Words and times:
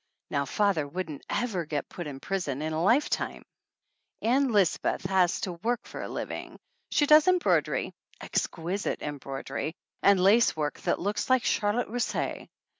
Now, 0.31 0.45
father 0.45 0.87
wouldn't 0.87 1.23
ever 1.29 1.63
get 1.63 1.87
put 1.87 2.07
in 2.07 2.19
prison 2.19 2.63
in 2.63 2.73
a 2.73 2.81
lifetime! 2.81 3.43
Ann 4.23 4.51
Lisbeth 4.51 5.05
has 5.05 5.41
to 5.41 5.53
work 5.53 5.81
for 5.85 6.01
a 6.01 6.09
living. 6.09 6.57
She 6.89 7.05
does 7.05 7.27
embroidery 7.27 7.93
exquisite 8.19 9.03
embroidery, 9.03 9.75
and 10.01 10.19
lace 10.19 10.55
work 10.55 10.79
that 10.85 10.97
looks 10.99 11.29
like 11.29 11.43
charlotte 11.43 11.87
russe. 11.87 12.15